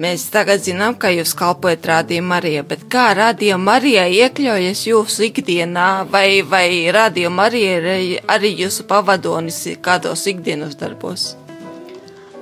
[0.00, 5.88] Mēs tagad zinām, ka jūs kalpojat Radio Marija, bet kā Radio Marija iekļaujas jūsu ikdienā,
[6.08, 11.34] vai, vai Radio Marija ir arī jūsu pavadonis kādos ikdienas darbos?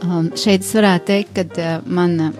[0.00, 2.30] Um, šeit es varētu teikt, ka uh, man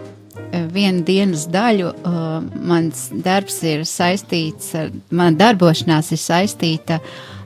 [0.71, 2.29] vienu dienas daļu uh,
[2.71, 7.01] mans darbs ir saistīts ar, mana darbošanās ir saistīta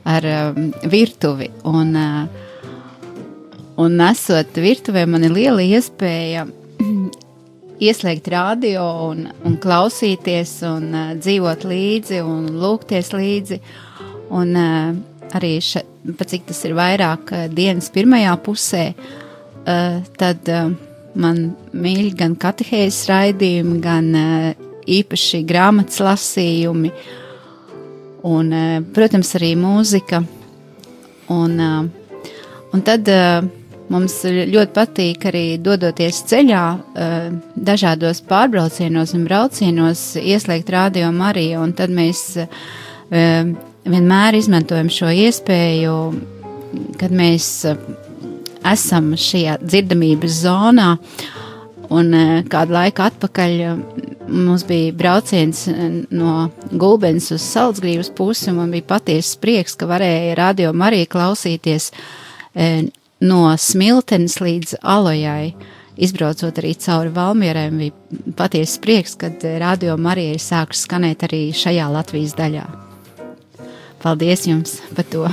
[0.05, 1.49] ar um, virtuvi.
[1.65, 3.09] Un, uh,
[3.81, 6.45] un esot virtuvē, man ir liela iespēja
[7.85, 13.61] ieslēgt radio un, un klausīties un uh, dzīvot līdzi un lūgties līdzi.
[14.35, 14.95] Un uh,
[15.37, 20.71] arī, še, cik tas ir vairāk uh, dienas pirmajā pusē, uh, tad uh,
[21.15, 21.43] man
[21.75, 24.49] mīļi gan katehēzes raidījumi, gan uh,
[24.85, 26.93] īpaši grāmatas lasījumi,
[28.25, 30.25] un, uh, protams, arī mūzika.
[31.33, 32.33] Un, uh,
[32.75, 33.45] un tad uh,
[33.93, 41.75] mums ļoti patīk arī dodoties ceļā, uh, dažādos pārbraucienos un braucienos, ieslēgt radio Mariju, un
[41.77, 42.49] tad mēs uh,
[43.85, 45.99] vienmēr izmantojam šo iespēju,
[47.01, 47.79] kad mēs uh,
[48.65, 50.95] esam šajā dzirdamības zonā.
[51.95, 52.15] Un
[52.49, 53.59] kādu laiku atpakaļ
[54.33, 55.67] mums bija brauciens
[56.09, 61.91] no Gulbens uz Salzgrības pusi, un man bija patiesas prieks, ka varēja radio Mariju klausīties
[63.21, 65.55] no Smiltenes līdz Alojai.
[65.95, 71.87] Izbraucot arī cauri Valmierai, bija patiesas prieks, kad radio Marija ir sākusi skanēt arī šajā
[71.95, 72.67] Latvijas daļā.
[74.03, 75.29] Paldies jums par to!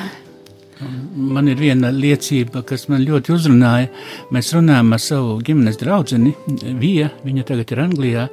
[0.81, 3.89] Man ir viena liecība, kas man ļoti uzrunāja.
[4.33, 6.19] Mēs runājam ar savu ģimenes draugu,
[6.81, 8.27] Vija, viņa tagad ir Anglijā.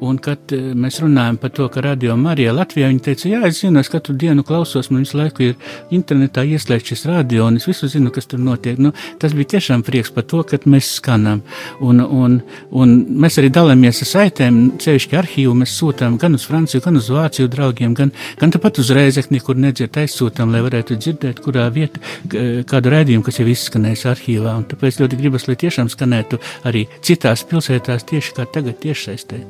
[0.00, 3.58] Un, kad eh, mēs runājam par to, ka radio Marija Latvijā, viņa teica, jā, es
[3.60, 7.68] zinu, es katru dienu klausos, man visu laiku ir internetā ieslēgts šis radio, un es
[7.68, 8.78] visu zinu, kas tur notiek.
[8.80, 11.42] Nu, tas bija tiešām prieks par to, ka mēs skanam.
[11.84, 12.38] Un, un,
[12.72, 17.12] un mēs arī dalāmies ar saitēm, cevišķi arhīvu mēs sūtām gan uz Franciju, gan uz
[17.12, 22.64] Vāciju draugiem, gan, gan tāpat uz Reizekni, kur nedzird aizsūtām, lai varētu dzirdēt, kurā vieta,
[22.70, 24.54] kādu raidījumu, kas jau izskanējis arhīvā.
[24.70, 29.40] Tāpēc ļoti gribas, lai tiešām skanētu arī citās pilsētās tieši kā tagad tiešsaistē.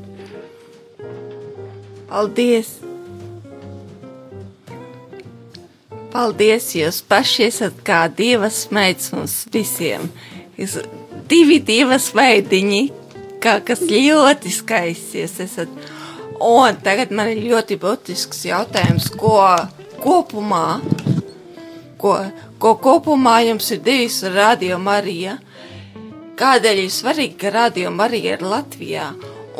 [2.10, 2.78] Paldies!
[6.10, 10.08] Paldies, jūs paši esat kā divas meitas mums visiem.
[10.58, 10.80] Jūs
[11.30, 12.80] divi divas veidiņi,
[13.40, 15.70] kā kas ļoti skaisties esat.
[16.40, 19.36] Un tagad man ir ļoti būtisks jautājums, ko
[20.00, 20.80] kopumā,
[22.00, 22.16] ko,
[22.58, 25.36] ko kopumā jums ir devis Radio Marija?
[26.40, 29.10] Kādēļ ir svarīgi, ka Radio Marija ir Latvijā?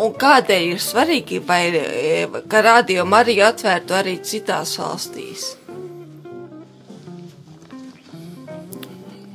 [0.00, 1.64] Un kādēļ ir svarīgi, vai,
[2.48, 5.50] ka radio Mariju atvērtu arī citās valstīs?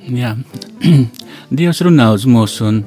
[0.06, 0.36] Jā,
[1.58, 2.82] Dievs runā uz mums, un,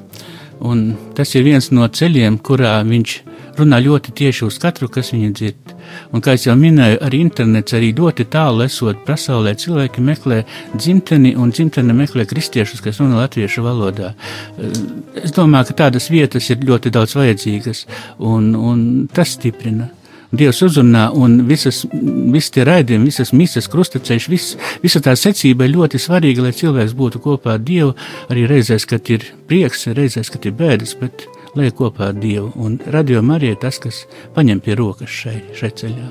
[0.59, 3.15] un tas ir viens no ceļiem, kurā viņš
[3.59, 5.78] runā ļoti tieši uz katru, kas viņu dzird.
[6.13, 10.43] Un, kā jau minēju, arī internets arī ļoti tālu esot pasaulē, cilvēki meklē
[10.77, 14.15] dzimteni un dzimtene meklē kristiešus, kas runā latviešu valodā.
[15.19, 17.87] Es domāju, ka tādas vietas ir ļoti daudz vajadzīgas,
[18.19, 18.83] un, un
[19.13, 19.93] tas stiprina.
[20.29, 24.49] Dievs uzrunā, un visas, visas tie raidījumi, visas misijas, krustaceļš, vis,
[24.83, 27.95] visa tā secība ir ļoti svarīga, lai cilvēks būtu kopā ar Dievu,
[28.29, 31.25] arī reizēs, kad ir prieks, reizēs, kad ir bēdas, bet
[31.59, 32.53] lai kopā ar Dievu.
[32.57, 34.05] Un radio Marija ir tas, kas
[34.37, 36.09] paņem pie rokas šai, šai ceļā.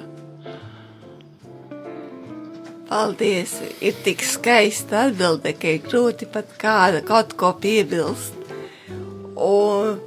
[2.88, 3.58] Paldies!
[3.84, 8.38] Ir tik skaista atbilde, ka ir grūti pat kāda kaut ko piebilst.
[9.36, 9.98] Un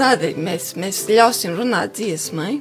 [0.00, 2.58] tādēļ mēs, mēs ļausim runāt dziesmai.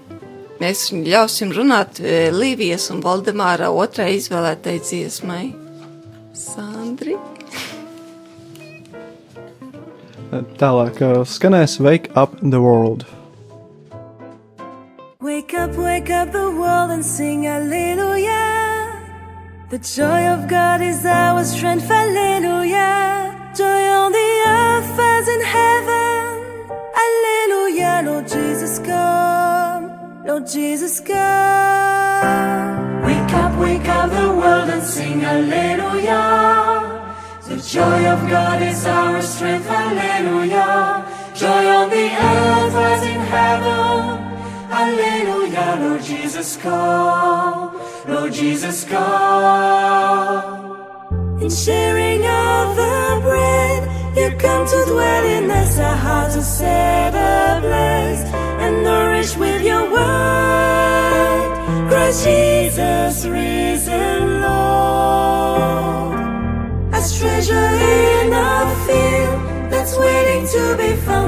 [0.59, 2.01] Mēs ļausim runāt
[2.35, 5.43] Līvijas un Valdemāra otrai izvēlētai dziesmai.
[6.35, 7.15] Sandri.
[10.29, 13.05] Tālāk uh, skanēs Wake Up the World.
[15.19, 18.37] Wake up, wake up the world and sing Alleluia.
[19.71, 23.51] The joy of God is our strength, Alleluia.
[23.57, 26.69] Joy on the earth as in heaven.
[27.03, 29.91] Alleluia, Lord Jesus, come.
[30.27, 31.15] Lord Jesus, come.
[33.01, 36.88] Wake up, wake up the world and sing Alleluia.
[37.49, 41.03] The joy of God is our strength, Hallelujah.
[41.33, 44.19] Joy on the earth as in heaven,
[44.69, 45.77] Hallelujah.
[45.81, 50.69] Lord Jesus, come, Lord Jesus, come.
[51.41, 53.81] In sharing of the bread,
[54.15, 58.23] you come to dwell in us, our hearts are set ablaze
[58.63, 61.49] and nourished with your word.
[61.89, 62.98] Christ Jesus,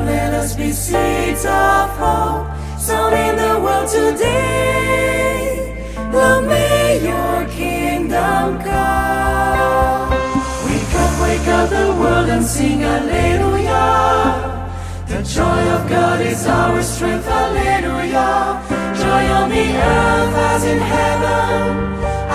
[0.05, 2.47] Let us be seeds of hope
[2.79, 5.41] sown in the world today.
[6.11, 10.09] Lord, may your kingdom come.
[10.65, 13.85] Wake up, wake up the world and sing Alleluia.
[15.07, 18.61] The joy of God is our strength, Alleluia.
[19.01, 21.67] Joy on the earth as in heaven.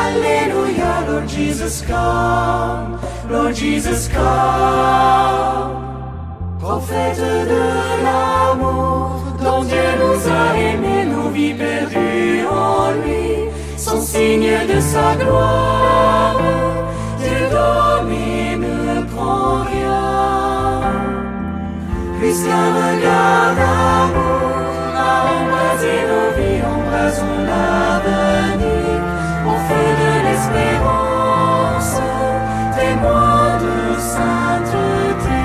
[0.04, 3.00] Alleluia, Lord Jesus, come.
[3.28, 5.85] Lord Jesus, come.
[6.68, 14.66] Prophète de l'amour, dont Dieu nous a aimés, nos vies perdues en lui, sont signes
[14.72, 16.40] de sa gloire.
[17.20, 20.80] Dieu dormi ne prend rien.
[22.18, 28.98] Puisqu'un regard d'amour a embrasé nos vies, embrasons l'avenir,
[29.52, 31.94] au feu de l'espérance,
[32.76, 35.35] témoin de sainteté.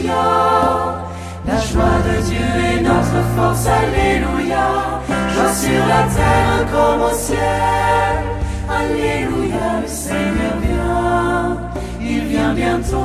[0.00, 1.04] Alléluia.
[1.46, 5.00] La joie de Dieu est notre force, Alléluia.
[5.34, 8.24] Joie sur la terre comme au ciel,
[8.68, 9.80] Alléluia.
[9.82, 11.58] Le Seigneur vient,
[12.00, 12.96] il vient bientôt.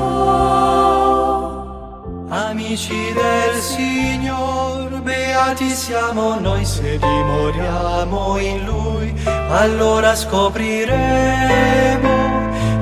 [2.31, 9.13] Amici del Signor, beati siamo noi se dimoriamo in Lui,
[9.51, 10.95] allora scopriremo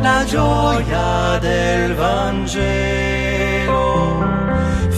[0.01, 3.12] la gioia del Vangelo.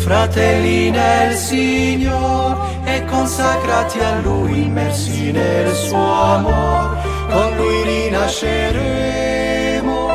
[0.05, 6.95] Fratelli nel Signor, e consacrati a Lui, immersi nel suo amor,
[7.31, 10.09] con Lui rinasceremo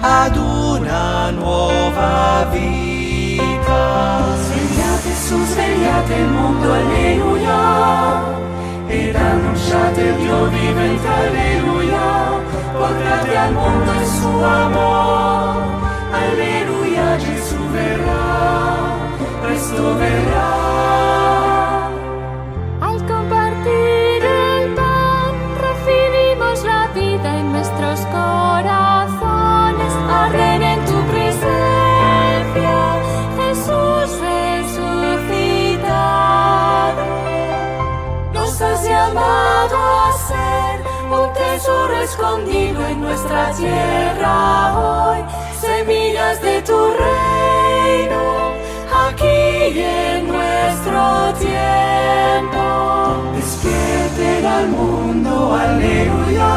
[0.00, 4.22] ad una nuova vita.
[4.44, 8.22] Svegliate su, svegliate il mondo, alleluia,
[8.86, 12.40] ed annunciate il Dio vivente, alleluia,
[12.72, 15.56] portate al mondo il suo amor,
[16.12, 18.73] alleluia, Gesù verrà,
[22.80, 25.34] Al compartir el pan
[25.66, 29.92] recibimos la vida en nuestros corazones.
[30.08, 32.76] Arden en tu presencia,
[33.36, 35.54] Jesús resucitado.
[38.32, 45.24] Nos has llamado a ser un tesoro escondido en nuestra tierra hoy,
[45.60, 48.53] semillas de tu reino,
[49.14, 52.62] aquí en nuestro tiempo.
[53.36, 56.52] Despierten al mundo, aleluya.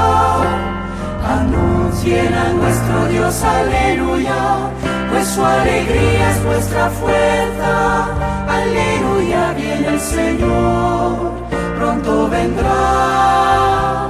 [1.39, 4.71] Anuncien a nuestro Dios, aleluya,
[5.09, 8.07] pues su alegría es nuestra fuerza,
[8.47, 11.33] aleluya, viene el Señor,
[11.77, 14.09] pronto vendrá.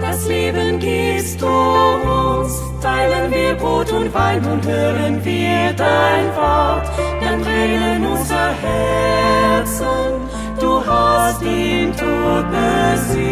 [0.00, 6.86] Das Leben gibst du teilen wir Brot und Wein und hören wir dein Wort,
[7.20, 10.28] dann brennen unser Herzen,
[10.60, 13.28] du hast den Tod besiegt.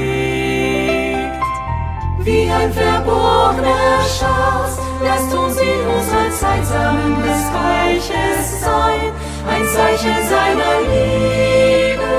[2.18, 9.12] Wie ein verborgener Schatz, lasst uns in unserer Zeit Samen des Reiches sein,
[9.48, 12.12] ein Zeichen seiner Liebe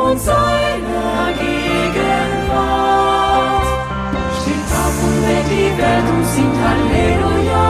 [0.00, 3.11] und seiner Gegenwart.
[5.72, 7.66] Die Welt und singt Halleluja.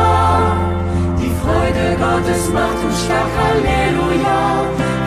[1.21, 4.41] Die Freude Gottes macht uns stark, Halleluja.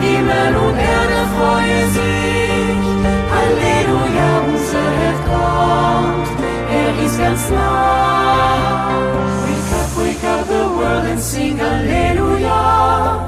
[0.00, 2.86] Himmel und Erde freuen sich,
[3.32, 6.28] Halleluja, unser Held kommt,
[6.70, 8.90] er ist ganz nah.
[9.42, 13.18] Wake up, wake up the world and sing Alleluia.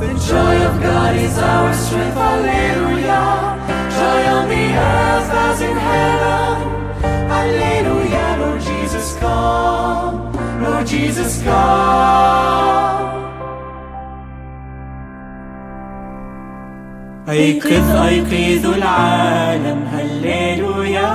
[0.00, 3.58] The joy of God is our strength, Alleluia.
[3.96, 6.56] Joy on the earth as in heaven,
[7.30, 7.93] Alleluia.
[8.84, 10.32] Jesus, come,
[10.62, 13.14] Lord Jesus, come.
[17.28, 19.88] أيقظ أيقظ العالم.
[19.92, 21.14] هللويا.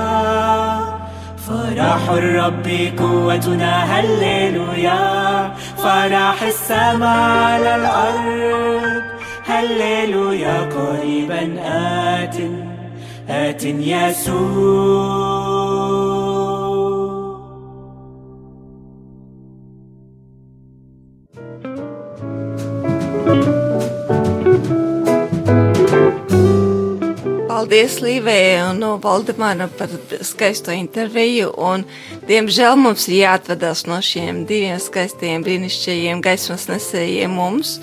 [1.36, 3.84] فرح الرب قوتنا.
[3.84, 5.52] هللويا.
[5.76, 9.02] فرح السماء على الأرض.
[9.46, 10.60] هللويا.
[10.60, 12.36] قريبا آت
[13.30, 15.69] آت يسوع.
[27.70, 29.92] Paldies Līvējai un no Valdemāra par
[30.26, 31.52] skaisto interviju.
[31.54, 31.84] Un,
[32.26, 37.76] diemžēl mums ir jāatvadās no šiem diviem skaistiem, brīnišķīgiem gaismas nesējiem mums.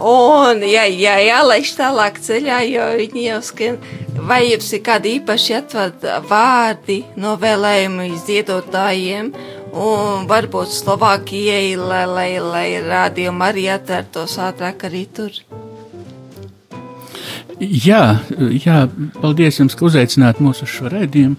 [0.00, 3.78] Un, jā, jā, jālaiž tālāk ceļā, jo viņi jau skan.
[4.24, 9.34] Vai jums ir kādi īpaši atvada vārdi novēlējumi ziedotājiem?
[9.76, 15.44] Un varbūt Slovākijai, lai, lai, lai rādījumi arī atvērtos ātrāk arī tur.
[17.60, 18.04] Jā,
[18.64, 18.76] jā,
[19.20, 21.36] paldies jums, ka uzaicināt mūsu uz šo raidījumu.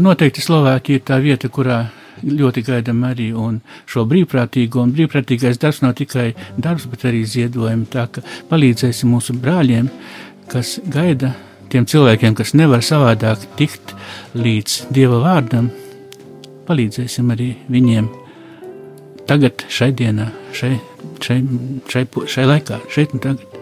[0.00, 1.82] Noteikti Slovākija ir tā vieta, kurā
[2.24, 3.28] ļoti gaidām arī
[3.90, 7.90] šo brīvprātīgo, un brīvprātīgais darbs nav tikai darbs, bet arī ziedojumi.
[7.92, 9.90] Tā ka palīdzēsim mūsu brāļiem,
[10.48, 11.34] kas gaida
[11.68, 13.92] tiem cilvēkiem, kas nevar savādāk tikt
[14.38, 15.68] līdz Dieva vārdam,
[16.68, 18.08] palīdzēsim arī viņiem
[19.28, 20.78] tagad, šai dienā, šai,
[21.20, 21.42] šai,
[21.92, 23.53] šai, šai laikā, šeit un tagad.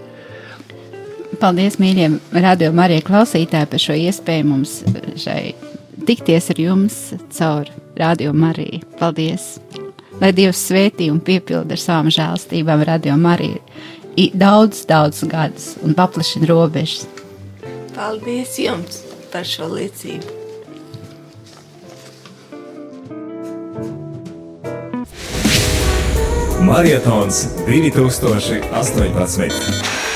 [1.42, 2.06] Paldies, mīļie
[2.38, 4.76] radiokamā arī klausītāji, par šo iespēju mums
[5.18, 5.54] šai
[6.06, 6.98] tikties ar jums
[7.34, 8.68] caur radiokamā arī.
[9.00, 9.56] Paldies!
[10.20, 16.46] Lai Dievs svētī un piepilda ar savām žēlstībām radiokamā arī daudz, daudz gadus un paplašina
[16.52, 17.08] robežas.
[17.96, 19.02] Paldies jums
[19.34, 20.41] par šo liecību!
[26.62, 29.50] Marietons 2018.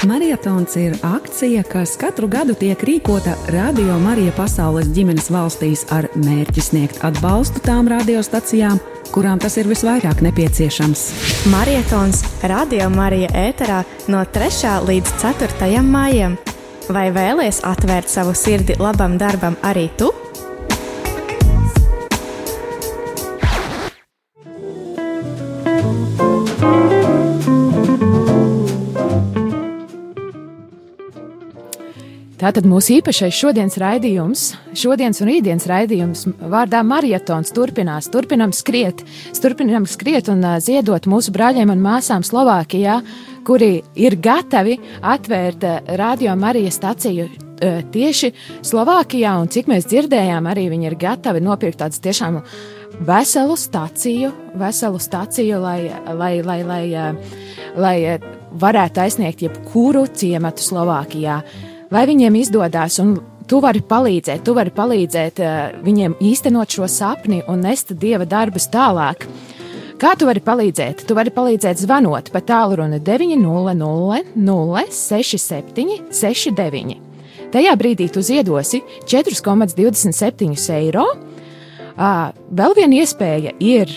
[0.06, 6.62] Marietons ir akcija, kas katru gadu tiek rīkota Radio Marija pasaules ģimenes valstīs ar mērķi
[6.62, 8.78] sniegt atbalstu tām radiostacijām,
[9.10, 11.00] kurām tas ir visvairāk nepieciešams.
[11.50, 14.86] Marietons Radio Marija ēterā no 3.
[14.86, 15.82] līdz 4.
[15.82, 16.38] maijam.
[16.86, 20.14] Vai vēlies atvērt savu sirdi labam darbam arī tu?
[32.46, 34.42] Tātad mūsu īpašais šodienas raidījums,
[34.78, 38.06] šodienas un rītdienas raidījums vārdā maratons turpinās.
[38.14, 39.02] Turpinām skriet,
[39.42, 43.00] turpinām skriet un uh, ziedot mūsu brāļiem un māsām Slovākijā,
[43.50, 48.30] kuri ir gatavi atvērt uh, radio Marijas staciju uh, tieši
[48.62, 49.34] Slovākijā.
[49.42, 52.44] Un cik mēs dzirdējām, arī viņi ir gatavi nopirkt tādas tiešām
[53.10, 55.80] veselu staciju, veselu staciju, lai,
[56.14, 56.82] lai, lai, lai,
[57.74, 57.96] lai
[58.54, 61.40] varētu aizsniegt jebkuru ciematu Slovākijā
[61.90, 63.16] vai viņiem izdodas, un
[63.46, 65.52] tu vari palīdzēt, tu vari palīdzēt uh,
[65.86, 69.26] viņiem īstenot šo sapni un nest dieva darbus tālāk.
[69.96, 71.06] Kā tu vari palīdzēt?
[71.08, 76.98] Tu vari palīdzēt zvanot pa tālruni 900 067 69.
[77.54, 81.06] Tajā brīdī tu ziedosi 4,27 eiro.
[81.96, 83.94] Uh, vēl viena iespēja ir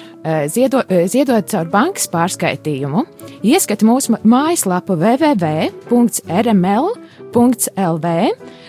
[0.48, 3.06] ziedo, uh, ziedot caur bankas pārskaitījumu.
[3.44, 8.16] Ieskat mūsu mājaslapu www.rml.com LV,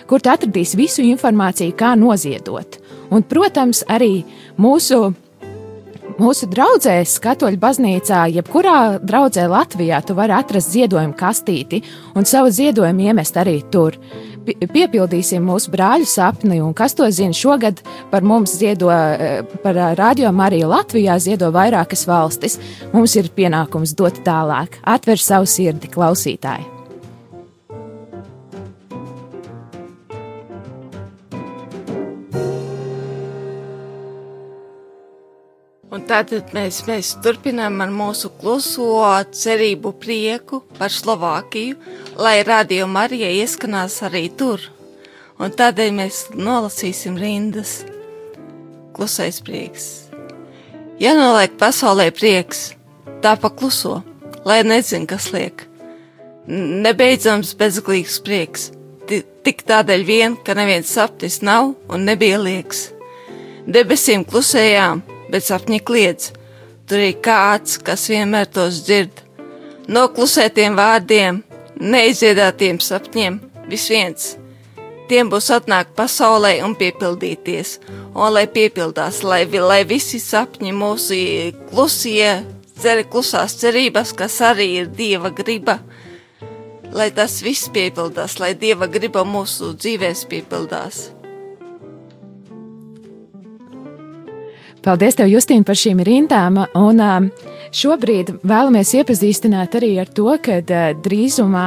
[0.09, 2.79] kur atradīs visu informāciju, kā noziedot.
[3.11, 4.23] Un, protams, arī
[4.61, 5.11] mūsu
[6.21, 11.79] Mūsu draugzēs, Katoļu baznīcā, jebkurā draudzē Latvijā, tu vari atrast ziedojumu kastīti
[12.13, 13.97] un savu ziedojumu iemest arī tur.
[14.45, 20.29] Piepildīsim mūsu brāļu sapni, un kas to zina, šogad par mums ziedo, eh, par radio
[20.31, 22.59] Mariju Latvijā ziedo vairākas valstis.
[22.93, 26.80] Mums ir pienākums dot tālāk, atver savu sirdi klausītāji.
[36.11, 38.99] Tātad mēs, mēs turpinām ar mūsu kluso
[39.31, 41.77] cerību prieku par Slovākiju,
[42.19, 44.63] lai radio Marija ieskanās arī tur.
[45.41, 47.81] Un tādēļ mēs nolasīsim rindas.
[48.91, 49.87] Klusais prieks.
[51.01, 52.73] Ja noliek pasaulē prieks,
[53.23, 54.01] tā pakluso,
[54.45, 55.63] lai nezin, kas liek.
[56.51, 58.67] Nebeidzams bezglīgs prieks,
[59.45, 62.89] tik tādēļ vien, ka neviens sapnis nav un nebija liekas.
[63.65, 66.31] Debesīm klusējām, bet sapņi kliedz.
[66.89, 69.23] Tur ir kāds, kas vienmēr tos dzird.
[69.91, 71.41] No klusētiem vārdiem,
[71.79, 73.39] neizdziedātiem sapņiem,
[73.71, 74.31] vis viens.
[75.11, 77.77] Tiem būs atnākt pasaulē un piepildīties,
[78.13, 81.17] un lai piepildās, lai, lai visi sapņi mūsu
[81.71, 82.29] klusie,
[82.79, 85.81] cer, klusās cerības, kas arī ir Dieva griba,
[86.95, 91.09] lai tas viss piepildās, lai Dieva griba mūsu dzīvēs piepildās.
[94.81, 96.55] Paldies, tev, Justīna, par šīm rindām.
[96.73, 97.27] Un, um,
[97.77, 101.65] šobrīd vēlamies iepazīstināt arī ar to, ka uh, drīzumā,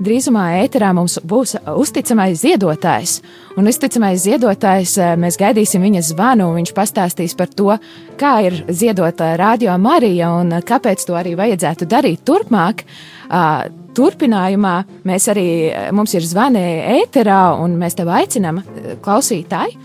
[0.00, 3.18] drīzumā ēterā mums būs uzticamais ziedotājs.
[3.60, 7.76] Un uzticamais ziedotājs, uh, mēs gaidīsim viņa zvanu, un viņš pastāstīs par to,
[8.16, 12.86] kā ir ziedot radio Marija un kāpēc to arī vajadzētu darīt turpmāk.
[13.28, 14.72] Uh, Turpinājumā
[15.06, 15.48] mēs arī,
[15.94, 16.64] mums ir zvani
[16.96, 18.58] ēterā, un mēs tev aicinām,
[19.04, 19.76] klausītāji,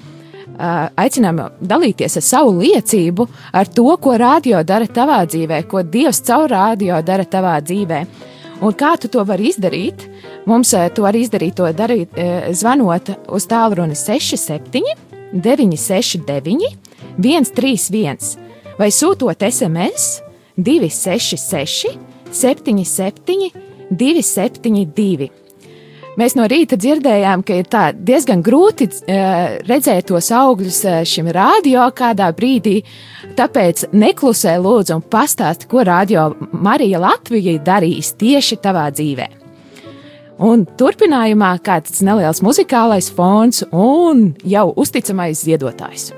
[0.60, 6.50] aicinām dalīties ar savu liecību, ar to, ko radio dara tavā dzīvē, ko Dievs caur
[6.52, 8.02] radio dara tavā dzīvē.
[8.60, 10.04] Un kā tu to vari izdarīt?
[10.50, 12.16] Mums to var izdarīt, to darīt,
[12.52, 14.84] zvanot uz tālruni 67,
[15.32, 16.76] 969,
[17.20, 18.50] 131
[18.80, 20.20] vai sūtot SMS
[20.60, 21.96] 266,
[22.32, 23.52] 77,
[23.92, 25.39] 272.
[26.20, 27.68] Mēs no rīta dzirdējām, ka ir
[28.04, 32.82] diezgan grūti uh, redzēt tos augļus uh, šim radio kādā brīdī.
[33.38, 39.30] Tāpēc neklusē lūdzu un pastāsti, ko radio Marija Latvija darīs tieši tavā dzīvē.
[40.44, 46.12] Un turpinājumā kāds neliels muzikālais fons un jau uzticamais ziedotājs.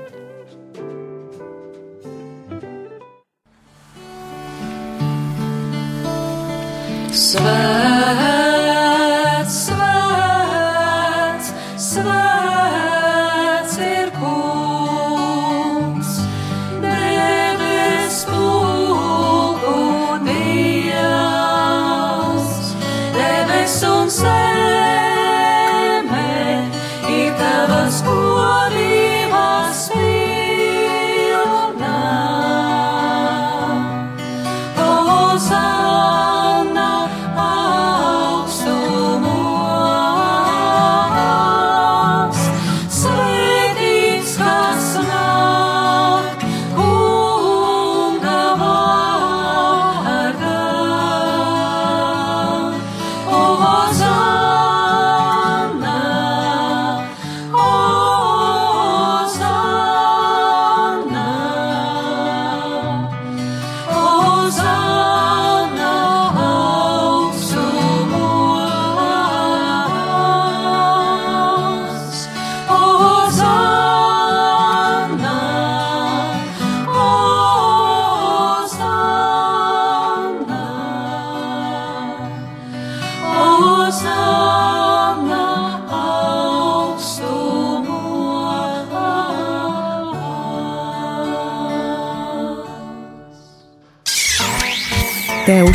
[7.12, 8.71] Svētā!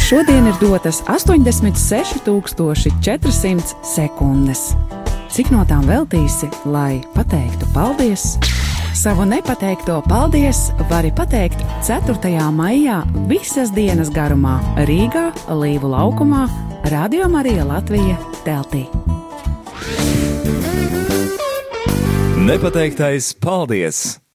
[0.09, 4.59] Šodien ir dotas 86,400 sekundes.
[5.31, 8.37] Cik no tām veltīsi, lai pateiktu paldies?
[8.95, 12.51] Savu nepateikto paldies vari pateikt 4.
[12.55, 16.47] maijā visas dienas garumā Rīgā, Līvu laukumā,
[16.87, 18.87] Radio Marija Latvija teltī.
[22.47, 24.19] Nepateiktais paldies!